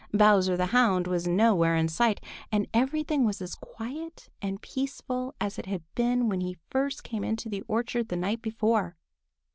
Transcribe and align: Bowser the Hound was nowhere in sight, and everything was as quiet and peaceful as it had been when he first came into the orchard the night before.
Bowser 0.11 0.57
the 0.57 0.65
Hound 0.73 1.05
was 1.05 1.27
nowhere 1.27 1.75
in 1.75 1.87
sight, 1.87 2.19
and 2.51 2.65
everything 2.73 3.23
was 3.23 3.39
as 3.39 3.53
quiet 3.53 4.29
and 4.41 4.59
peaceful 4.59 5.35
as 5.39 5.59
it 5.59 5.67
had 5.67 5.83
been 5.93 6.27
when 6.27 6.41
he 6.41 6.57
first 6.71 7.03
came 7.03 7.23
into 7.23 7.47
the 7.49 7.61
orchard 7.67 8.09
the 8.09 8.15
night 8.17 8.41
before. 8.41 8.97